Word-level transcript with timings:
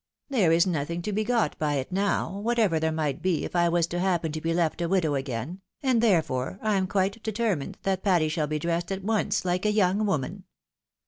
There 0.29 0.51
is 0.51 0.65
nothing 0.65 1.03
to 1.03 1.11
be 1.13 1.23
got 1.23 1.59
by 1.59 1.75
it 1.75 1.91
now, 1.91 2.39
whatever 2.39 2.79
there 2.79 2.87
n\ight 2.87 3.21
be 3.21 3.45
if 3.45 3.55
I 3.55 3.69
was 3.69 3.85
to 3.85 3.99
happen 3.99 4.31
to 4.31 4.41
be 4.41 4.51
left 4.51 4.81
a 4.81 4.89
widow 4.89 5.13
again, 5.13 5.61
and, 5.83 6.01
therefore, 6.01 6.57
I'm 6.63 6.87
quite 6.87 7.21
determined 7.21 7.77
that 7.83 8.01
Patty 8.01 8.27
shall 8.27 8.47
be 8.47 8.57
dressed 8.57 8.91
at 8.91 9.03
once 9.03 9.45
like 9.45 9.63
a 9.63 9.71
young 9.71 10.07
woman. 10.07 10.45